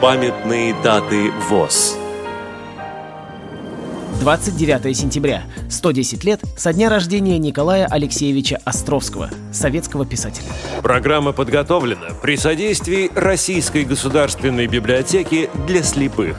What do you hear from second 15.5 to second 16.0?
для